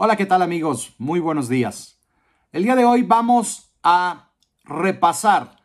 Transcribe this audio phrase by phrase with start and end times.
[0.00, 0.94] Hola, ¿qué tal amigos?
[0.98, 1.98] Muy buenos días.
[2.52, 4.30] El día de hoy vamos a
[4.62, 5.56] repasar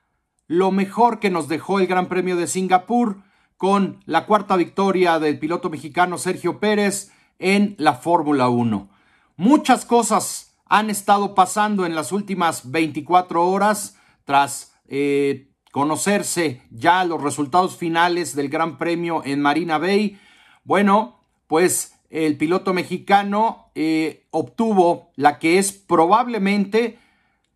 [0.47, 3.22] lo mejor que nos dejó el Gran Premio de Singapur
[3.58, 8.90] con la cuarta victoria del piloto mexicano Sergio Pérez en la Fórmula 1.
[9.35, 17.22] Muchas cosas han estado pasando en las últimas 24 horas tras eh, conocerse ya los
[17.22, 20.20] resultados finales del Gran Premio en Marina Bay.
[20.63, 26.99] Bueno, pues el piloto mexicano eh, obtuvo la que es probablemente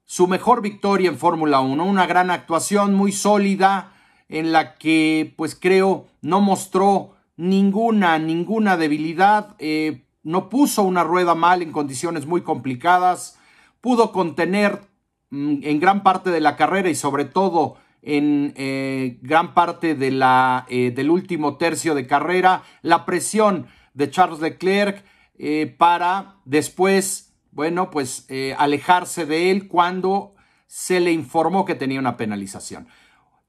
[0.04, 3.94] su mejor victoria en Fórmula 1, una gran actuación muy sólida
[4.30, 11.36] en la que pues creo no mostró ninguna, ninguna debilidad, eh, no puso una rueda
[11.36, 13.38] mal en condiciones muy complicadas,
[13.80, 14.82] pudo contener
[15.30, 20.10] mm, en gran parte de la carrera y sobre todo en eh, gran parte de
[20.10, 23.68] la, del último tercio de carrera la presión
[23.98, 25.04] de Charles Leclerc
[25.40, 30.36] eh, para después, bueno, pues eh, alejarse de él cuando
[30.68, 32.88] se le informó que tenía una penalización.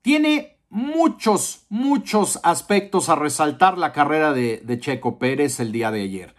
[0.01, 6.03] Tiene muchos, muchos aspectos a resaltar la carrera de, de Checo Pérez el día de
[6.03, 6.35] ayer.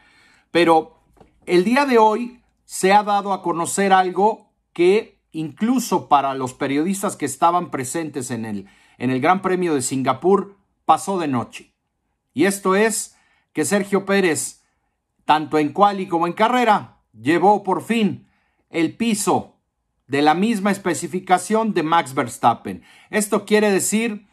[0.49, 1.03] Pero
[1.45, 7.15] el día de hoy se ha dado a conocer algo que incluso para los periodistas
[7.15, 11.75] que estaban presentes en el, en el Gran Premio de Singapur pasó de noche.
[12.33, 13.15] Y esto es
[13.53, 14.61] que Sergio Pérez,
[15.25, 18.27] tanto en quali como en carrera, llevó por fin
[18.69, 19.55] el piso
[20.07, 22.83] de la misma especificación de Max Verstappen.
[23.09, 24.27] Esto quiere decir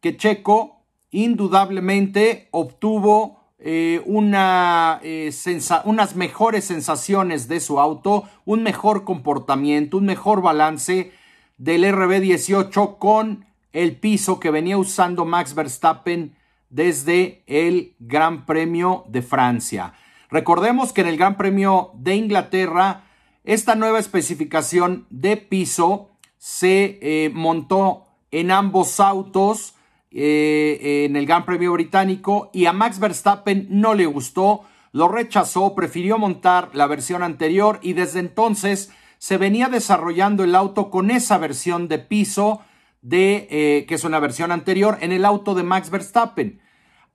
[0.00, 9.96] que Checo indudablemente obtuvo eh, eh, unas mejores sensaciones de su auto, un mejor comportamiento,
[9.96, 11.12] un mejor balance
[11.56, 16.36] del RB18 con el piso que venía usando Max Verstappen
[16.74, 19.94] desde el Gran Premio de Francia.
[20.28, 23.04] Recordemos que en el Gran Premio de Inglaterra,
[23.44, 29.76] esta nueva especificación de piso se eh, montó en ambos autos
[30.10, 35.76] eh, en el Gran Premio británico y a Max Verstappen no le gustó, lo rechazó,
[35.76, 41.38] prefirió montar la versión anterior y desde entonces se venía desarrollando el auto con esa
[41.38, 42.62] versión de piso
[43.00, 46.63] de eh, que es una versión anterior en el auto de Max Verstappen.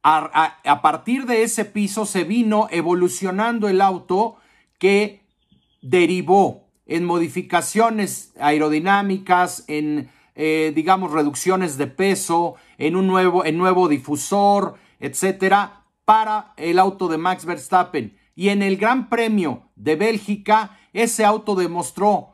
[0.01, 4.37] A, partir de ese piso se vino evolucionando el auto
[4.77, 5.21] que
[5.81, 13.89] derivó en modificaciones aerodinámicas, en, eh, digamos, reducciones de peso, en un nuevo, en nuevo
[13.89, 18.17] difusor, etcétera, para el auto de Max Verstappen.
[18.35, 22.33] Y en el Gran Premio de Bélgica, ese auto demostró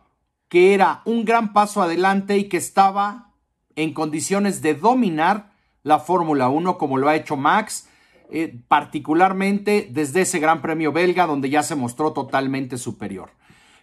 [0.50, 3.32] que era un gran paso adelante y que estaba
[3.76, 5.55] en condiciones de dominar
[5.86, 7.88] la Fórmula 1 como lo ha hecho Max,
[8.32, 13.30] eh, particularmente desde ese Gran Premio belga donde ya se mostró totalmente superior.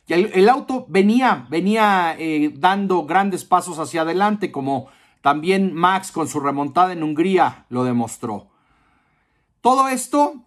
[0.09, 4.89] Y el, auto venía, venía eh, dando grandes pasos hacia adelante como
[5.21, 8.49] también Max con su remontada en Hungría lo demostró.
[9.61, 10.45] Todo esto,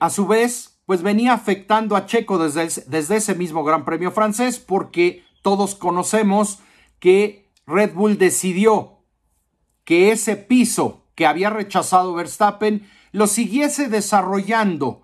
[0.00, 4.58] a su vez, pues venía afectando a Checo desde, desde ese mismo Gran Premio francés
[4.58, 6.58] porque todos conocemos
[6.98, 8.93] que Red Bull decidió
[9.84, 15.02] que ese piso que había rechazado Verstappen lo siguiese desarrollando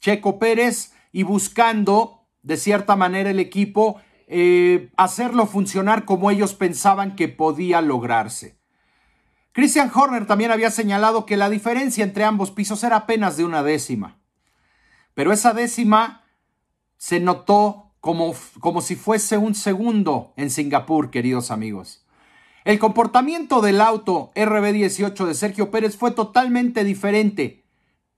[0.00, 7.16] Checo Pérez y buscando, de cierta manera, el equipo eh, hacerlo funcionar como ellos pensaban
[7.16, 8.58] que podía lograrse.
[9.52, 13.62] Christian Horner también había señalado que la diferencia entre ambos pisos era apenas de una
[13.62, 14.18] décima.
[15.14, 16.24] Pero esa décima
[16.96, 22.03] se notó como, como si fuese un segundo en Singapur, queridos amigos.
[22.64, 27.62] El comportamiento del auto RB18 de Sergio Pérez fue totalmente diferente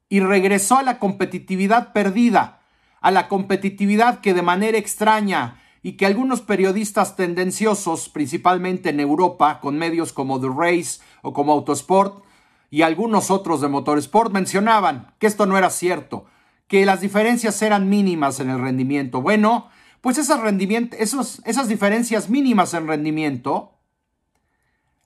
[0.08, 2.60] y regresó a la competitividad perdida,
[3.00, 9.58] a la competitividad que de manera extraña y que algunos periodistas tendenciosos, principalmente en Europa,
[9.60, 12.22] con medios como The Race o como Autosport
[12.70, 16.26] y algunos otros de Motorsport, mencionaban que esto no era cierto,
[16.68, 19.22] que las diferencias eran mínimas en el rendimiento.
[19.22, 20.40] Bueno, pues esas,
[21.44, 23.75] esas diferencias mínimas en rendimiento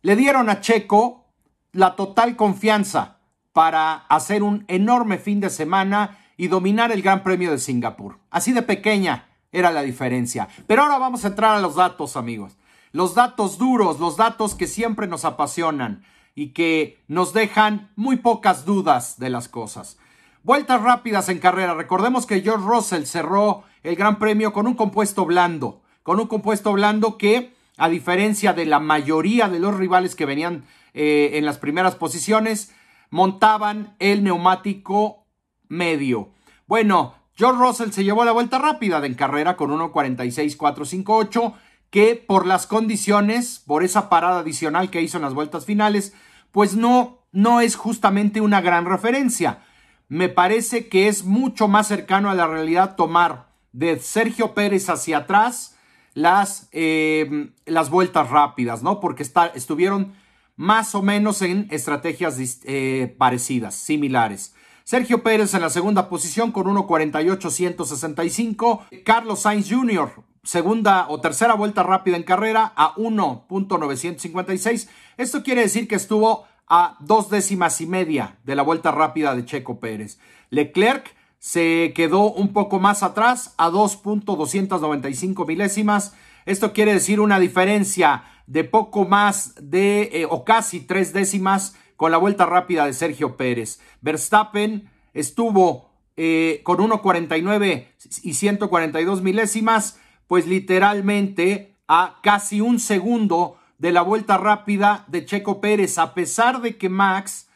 [0.02, 1.26] le dieron a Checo
[1.72, 3.18] la total confianza
[3.52, 8.18] para hacer un enorme fin de semana y dominar el Gran Premio de Singapur.
[8.30, 10.48] Así de pequeña era la diferencia.
[10.66, 12.56] Pero ahora vamos a entrar a los datos, amigos.
[12.92, 16.04] Los datos duros, los datos que siempre nos apasionan
[16.34, 19.98] y que nos dejan muy pocas dudas de las cosas.
[20.42, 21.74] Vueltas rápidas en carrera.
[21.74, 26.72] Recordemos que George Russell cerró el Gran Premio con un compuesto blando, con un compuesto
[26.72, 31.56] blando que a diferencia de la mayoría de los rivales que venían eh, en las
[31.56, 32.74] primeras posiciones,
[33.08, 35.24] montaban el neumático
[35.68, 36.28] medio.
[36.66, 41.54] Bueno, George Russell se llevó la vuelta rápida de en carrera con 1.46.458,
[41.88, 46.12] que por las condiciones, por esa parada adicional que hizo en las vueltas finales,
[46.52, 49.62] pues no, no es justamente una gran referencia.
[50.08, 55.18] Me parece que es mucho más cercano a la realidad tomar de Sergio Pérez hacia
[55.18, 55.78] atrás
[56.14, 59.00] las, eh, las vueltas rápidas, ¿no?
[59.00, 60.14] Porque estuvieron
[60.56, 64.54] más o menos en estrategias eh, parecidas, similares.
[64.84, 69.02] Sergio Pérez en la segunda posición con 1.48.165.
[69.04, 70.10] Carlos Sainz Jr.,
[70.42, 74.88] segunda o tercera vuelta rápida en carrera a 1.956.
[75.16, 79.44] Esto quiere decir que estuvo a dos décimas y media de la vuelta rápida de
[79.44, 80.18] Checo Pérez.
[80.50, 86.14] Leclerc se quedó un poco más atrás a 2.295 milésimas.
[86.44, 92.12] Esto quiere decir una diferencia de poco más de eh, o casi tres décimas con
[92.12, 93.80] la vuelta rápida de Sergio Pérez.
[94.02, 97.86] Verstappen estuvo eh, con 1.49
[98.22, 105.62] y 142 milésimas, pues literalmente a casi un segundo de la vuelta rápida de Checo
[105.62, 107.48] Pérez, a pesar de que Max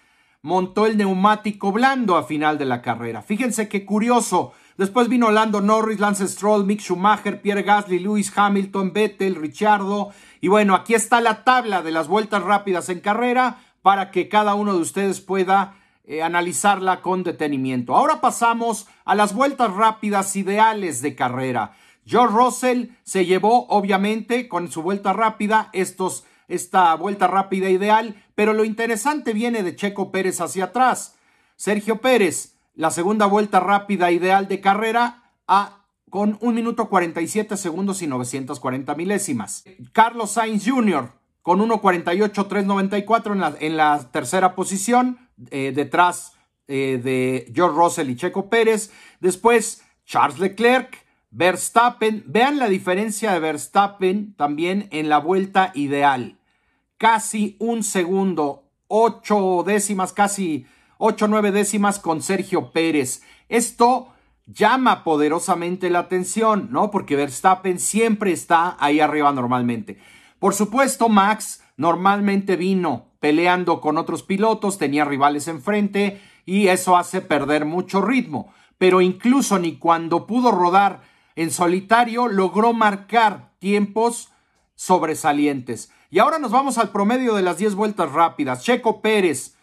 [0.44, 3.22] montó el neumático blando a final de la carrera.
[3.22, 4.52] Fíjense qué curioso.
[4.76, 10.10] Después vino Lando Norris, Lance Stroll, Mick Schumacher, Pierre Gasly, Lewis Hamilton, Vettel, Richardo.
[10.42, 14.54] Y bueno, aquí está la tabla de las vueltas rápidas en carrera para que cada
[14.54, 17.96] uno de ustedes pueda eh, analizarla con detenimiento.
[17.96, 21.72] Ahora pasamos a las vueltas rápidas ideales de carrera.
[22.04, 28.52] George Russell se llevó, obviamente, con su vuelta rápida, estos, esta vuelta rápida ideal, pero
[28.52, 31.16] lo interesante viene de Checo Pérez hacia atrás.
[31.56, 38.02] Sergio Pérez, la segunda vuelta rápida ideal de carrera, a, con 1 minuto 47 segundos
[38.02, 39.64] y 940 milésimas.
[39.92, 41.10] Carlos Sainz Jr.,
[41.42, 45.18] con 1.48.394 en la, en la tercera posición,
[45.50, 46.32] eh, detrás
[46.68, 48.90] eh, de George Russell y Checo Pérez.
[49.20, 52.24] Después Charles Leclerc, Verstappen.
[52.26, 56.38] Vean la diferencia de Verstappen también en la vuelta ideal.
[57.04, 60.64] Casi un segundo, ocho décimas, casi
[60.96, 63.20] ocho, nueve décimas con Sergio Pérez.
[63.50, 64.08] Esto
[64.46, 66.90] llama poderosamente la atención, ¿no?
[66.90, 69.98] Porque Verstappen siempre está ahí arriba normalmente.
[70.38, 77.20] Por supuesto, Max normalmente vino peleando con otros pilotos, tenía rivales enfrente y eso hace
[77.20, 78.54] perder mucho ritmo.
[78.78, 81.02] Pero incluso ni cuando pudo rodar
[81.36, 84.30] en solitario logró marcar tiempos
[84.74, 85.90] sobresalientes.
[86.14, 88.62] Y ahora nos vamos al promedio de las 10 vueltas rápidas.
[88.62, 89.56] Checo Pérez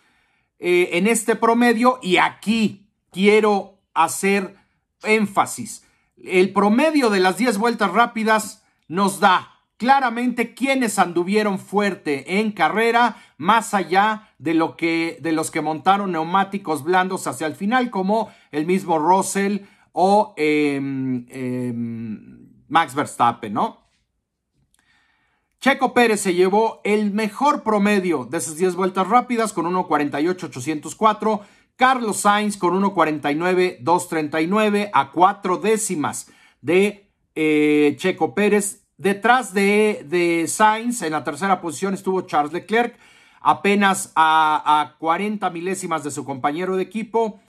[0.59, 4.57] eh, en este promedio y aquí quiero hacer
[5.01, 5.88] énfasis.
[6.21, 13.15] El promedio de las 10 vueltas rápidas nos da claramente quienes anduvieron fuerte en carrera,
[13.38, 18.30] más allá de lo que de los que montaron neumáticos blandos hacia el final, como
[18.51, 19.59] el mismo Russell
[19.94, 23.81] o em, em, Max Verstappen, ¿no?
[25.62, 31.40] Checo Pérez se llevó el mejor promedio de esas 10 vueltas rápidas con 1.48.804.
[31.78, 36.30] Carlos Sainz con 1.49.239 a cuatro décimas
[36.62, 42.96] de eh, Checo Pérez Detrás de, de Sainz, en la tercera posición estuvo Charles Leclerc,
[43.40, 47.39] apenas a, a 40 milésimas de su compañero de equipo.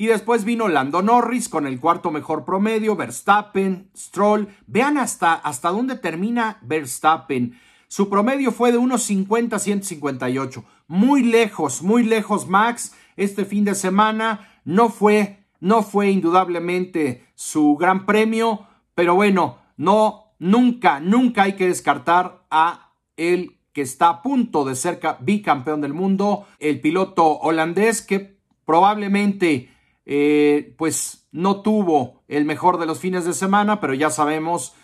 [0.00, 4.48] Y después vino Lando Norris con el cuarto mejor promedio, Verstappen, Stroll.
[4.66, 7.60] Vean hasta, hasta dónde termina Verstappen.
[7.86, 10.64] Su promedio fue de 1.50 a 158.
[10.88, 12.94] Muy lejos, muy lejos Max.
[13.18, 20.30] Este fin de semana no fue, no fue indudablemente su gran premio, pero bueno, no
[20.38, 25.92] Nunca, nunca hay que descartar a el que está a punto de ser bicampeón del
[25.92, 29.68] mundo, el piloto holandés que probablemente
[30.06, 34.74] eh, pues no tuvo el mejor de los fines de semana, pero ya sabemos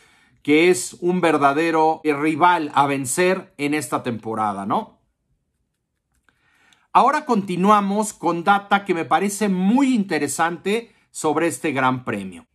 [0.43, 5.01] que es un verdadero rival a vencer en esta temporada, ¿no?
[6.93, 12.47] Ahora continuamos con data que me parece muy interesante sobre este gran premio.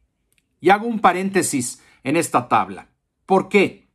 [0.60, 2.90] Y hago un paréntesis en esta tabla.
[3.26, 3.90] ¿Por qué?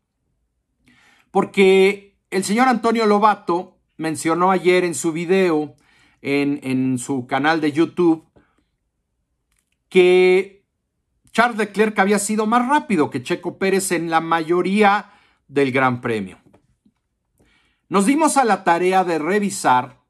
[1.30, 5.74] Porque el señor Antonio Lobato mencionó ayer en su video,
[6.20, 8.25] en, en su canal de YouTube,
[9.88, 10.64] que
[11.32, 15.10] Charles Leclerc había sido más rápido que Checo Pérez en la mayoría
[15.48, 16.38] del Gran Premio.
[17.88, 20.00] Nos dimos a la tarea de revisar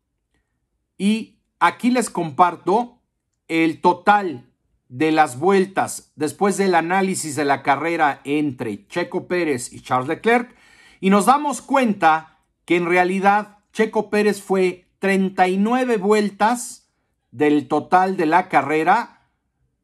[0.97, 3.01] y aquí les comparto
[3.49, 4.47] el total
[4.89, 10.55] de las vueltas después del análisis de la carrera entre Checo Pérez y Charles Leclerc
[11.01, 16.89] y nos damos cuenta que en realidad Checo Pérez fue 39 vueltas
[17.31, 19.16] del total de la carrera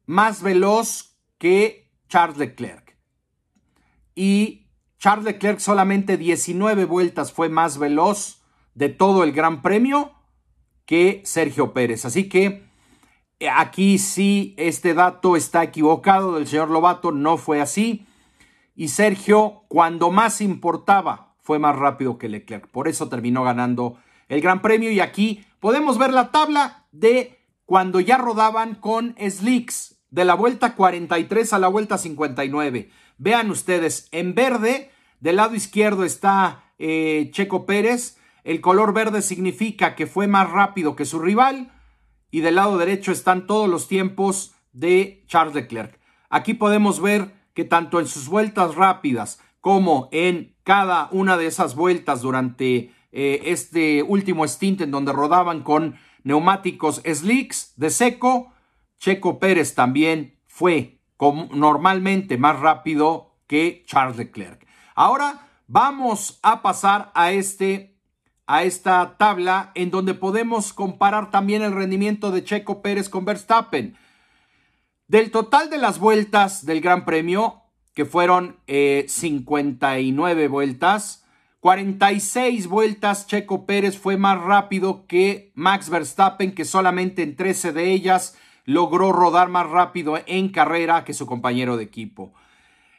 [0.05, 2.97] más veloz que Charles Leclerc.
[4.15, 4.67] Y
[4.99, 8.41] Charles Leclerc solamente 19 vueltas fue más veloz
[8.75, 10.13] de todo el Gran Premio
[10.85, 12.05] que Sergio Pérez.
[12.05, 12.63] Así que
[13.39, 18.05] eh, aquí sí este dato está equivocado del señor Lobato, no fue así.
[18.75, 22.67] Y Sergio, cuando más importaba, fue más rápido que Leclerc.
[22.69, 23.97] Por eso terminó ganando
[24.29, 24.91] el Gran Premio.
[24.91, 30.75] Y aquí podemos ver la tabla de cuando ya rodaban con slicks de la vuelta
[30.75, 32.91] 43 a la vuelta 59.
[33.17, 38.19] Vean ustedes, en verde, del lado izquierdo está eh, Checo Pérez.
[38.43, 41.71] El color verde significa que fue más rápido que su rival.
[42.29, 45.99] Y del lado derecho están todos los tiempos de Charles Leclerc.
[46.29, 51.73] Aquí podemos ver que tanto en sus vueltas rápidas como en cada una de esas
[51.73, 58.52] vueltas durante eh, este último stint en donde rodaban con neumáticos slicks de seco,
[59.03, 61.01] Checo Pérez también fue
[61.51, 64.65] normalmente más rápido que Charles Leclerc.
[64.95, 67.97] Ahora vamos a pasar a este
[68.47, 73.97] a esta tabla en donde podemos comparar también el rendimiento de Checo Pérez con Verstappen.
[75.09, 81.25] Del total de las vueltas del Gran Premio, que fueron 59 eh, vueltas,
[81.59, 87.91] 46 vueltas Checo Pérez fue más rápido que Max Verstappen, que solamente en 13 de
[87.91, 92.33] ellas logró rodar más rápido en carrera que su compañero de equipo.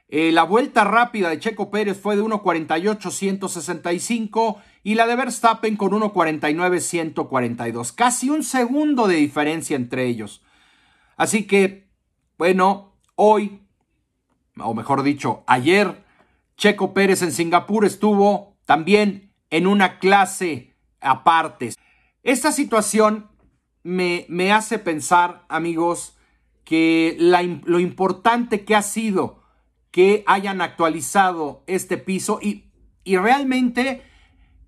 [0.09, 5.92] Eh, la vuelta rápida de Checo Pérez fue de 1.48-165 y la de Verstappen con
[5.92, 7.94] 1.49-142.
[7.94, 10.42] Casi un segundo de diferencia entre ellos.
[11.16, 11.88] Así que,
[12.37, 13.62] bueno, hoy,
[14.59, 16.04] o mejor dicho, ayer,
[16.56, 21.75] Checo Pérez en Singapur estuvo también en una clase aparte.
[22.23, 23.28] Esta situación
[23.84, 26.16] me, me hace pensar, amigos,
[26.64, 29.42] que lo importante que ha sido
[29.90, 32.64] que hayan actualizado este piso y,
[33.04, 34.02] y realmente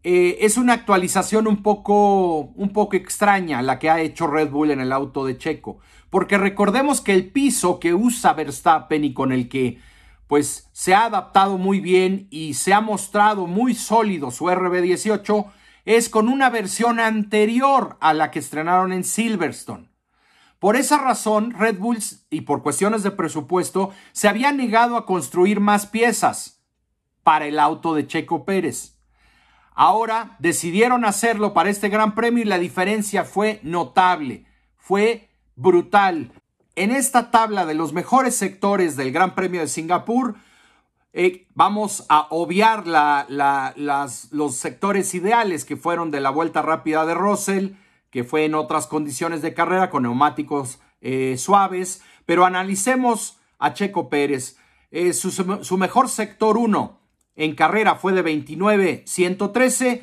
[0.04, 4.70] eh, es una actualización un poco, un poco extraña la que ha hecho Red Bull
[4.70, 5.78] en el auto de Checo.
[6.10, 9.80] Porque recordemos que el piso que usa Verstappen y con el que
[10.28, 15.46] pues se ha adaptado muy bien y se ha mostrado muy sólido su RB18
[15.86, 19.88] es con una versión anterior a la que estrenaron en Silverstone.
[20.58, 25.60] Por esa razón, Red Bull y por cuestiones de presupuesto se había negado a construir
[25.60, 26.60] más piezas
[27.22, 28.98] para el auto de Checo Pérez.
[29.74, 36.32] Ahora decidieron hacerlo para este Gran Premio y la diferencia fue notable, fue brutal.
[36.74, 40.36] En esta tabla de los mejores sectores del Gran Premio de Singapur,
[41.18, 42.84] eh, vamos a obviar
[44.30, 47.68] los sectores ideales que fueron de la vuelta rápida de Russell,
[48.10, 54.10] que fue en otras condiciones de carrera con neumáticos eh, suaves, pero analicemos a Checo
[54.10, 54.58] Pérez.
[54.90, 57.00] Eh, su, su mejor sector 1
[57.36, 60.02] en carrera fue de 29-113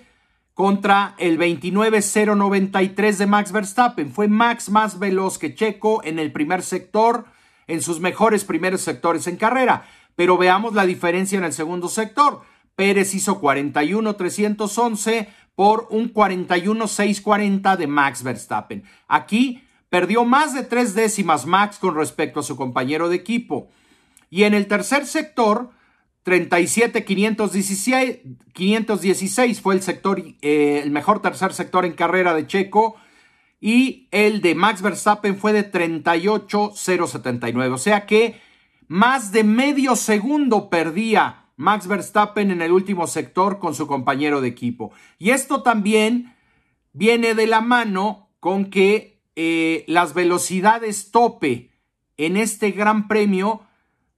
[0.56, 4.12] contra el 29-093 de Max Verstappen.
[4.12, 7.26] Fue Max más veloz que Checo en el primer sector,
[7.68, 9.86] en sus mejores primeros sectores en carrera.
[10.16, 12.42] Pero veamos la diferencia en el segundo sector.
[12.76, 18.84] Pérez hizo 41-311 por un 41-640 de Max Verstappen.
[19.08, 23.70] Aquí perdió más de tres décimas Max con respecto a su compañero de equipo.
[24.30, 25.70] Y en el tercer sector,
[26.24, 32.96] 37 516, fue el sector, eh, el mejor tercer sector en carrera de Checo.
[33.62, 37.74] Y el de Max Verstappen fue de 38 079.
[37.74, 38.42] O sea que
[38.94, 44.50] más de medio segundo perdía Max Verstappen en el último sector con su compañero de
[44.50, 44.92] equipo.
[45.18, 46.36] Y esto también
[46.92, 51.72] viene de la mano con que eh, las velocidades tope
[52.18, 53.64] en este gran premio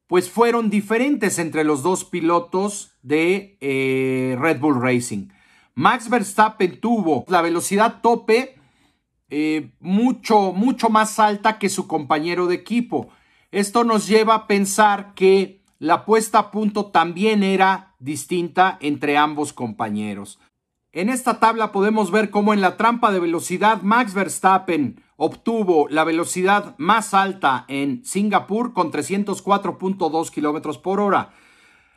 [0.07, 5.29] pues fueron diferentes entre los dos pilotos de eh, Red Bull Racing.
[5.73, 8.57] Max Verstappen tuvo la velocidad tope
[9.29, 13.09] eh, mucho, mucho más alta que su compañero de equipo.
[13.55, 19.53] Esto nos lleva a pensar que la puesta a punto también era distinta entre ambos
[19.53, 20.39] compañeros.
[20.91, 26.03] En esta tabla podemos ver cómo en la trampa de velocidad Max Verstappen obtuvo la
[26.03, 31.29] velocidad más alta en Singapur con 304.2 kilómetros por hora.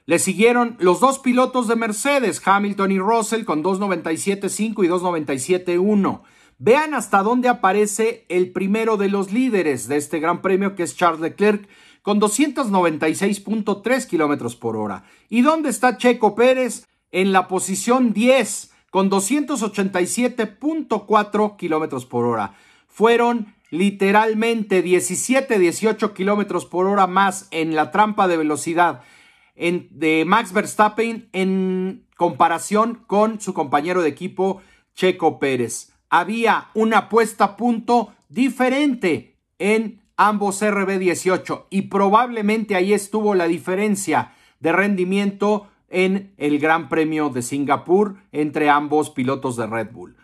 [0.06, 6.20] Le siguieron los dos pilotos de Mercedes, Hamilton y Russell, con 297.5 y 297.1.
[6.58, 10.96] Vean hasta dónde aparece el primero de los líderes de este gran premio, que es
[10.96, 11.68] Charles Leclerc,
[12.02, 15.04] con 296.3 kilómetros por hora.
[15.28, 16.84] ¿Y dónde está Checo Pérez?
[17.10, 22.54] En la posición 10, con 287.4 kilómetros por hora
[22.98, 29.02] fueron literalmente 17, 18 kilómetros por hora más en la trampa de velocidad
[29.54, 34.62] de Max Verstappen en comparación con su compañero de equipo
[34.94, 35.92] Checo Pérez.
[36.10, 44.32] Había una puesta a punto diferente en ambos RB18 y probablemente ahí estuvo la diferencia
[44.60, 50.16] de rendimiento en el Gran Premio de Singapur entre ambos pilotos de Red Bull.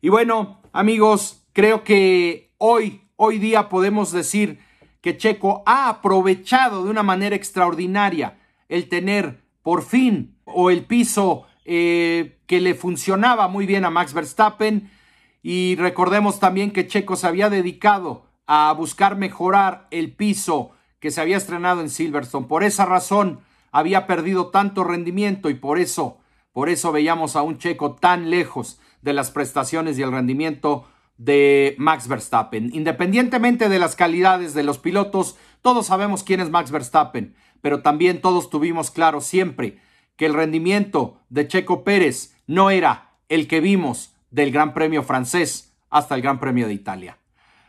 [0.00, 4.58] Y bueno, amigos, creo que hoy, hoy día podemos decir
[5.00, 11.44] que Checo ha aprovechado de una manera extraordinaria el tener por fin o el piso
[11.64, 14.90] eh, que le funcionaba muy bien a Max Verstappen.
[15.42, 20.70] Y recordemos también que Checo se había dedicado a buscar mejorar el piso
[21.00, 22.46] que se había estrenado en Silverstone.
[22.46, 23.40] Por esa razón
[23.72, 26.18] había perdido tanto rendimiento y por eso,
[26.52, 31.74] por eso veíamos a un Checo tan lejos de las prestaciones y el rendimiento de
[31.78, 32.70] Max Verstappen.
[32.72, 38.20] Independientemente de las calidades de los pilotos, todos sabemos quién es Max Verstappen, pero también
[38.20, 39.78] todos tuvimos claro siempre
[40.16, 45.72] que el rendimiento de Checo Pérez no era el que vimos del Gran Premio francés
[45.88, 47.18] hasta el Gran Premio de Italia.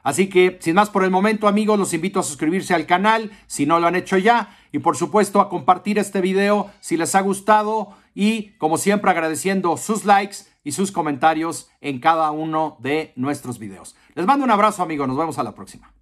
[0.02, 3.66] Así que, sin más por el momento, amigos, los invito a suscribirse al canal si
[3.66, 7.22] no lo han hecho ya y por supuesto a compartir este video si les ha
[7.22, 13.60] gustado y como siempre agradeciendo sus likes y sus comentarios en cada uno de nuestros
[13.60, 13.96] videos.
[14.16, 15.94] Les mando un abrazo, amigos, nos vemos a la próxima.